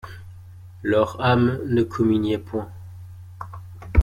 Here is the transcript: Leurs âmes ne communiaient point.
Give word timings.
Leurs 0.81 1.21
âmes 1.23 1.59
ne 1.67 1.83
communiaient 1.83 2.39
point. 2.39 2.71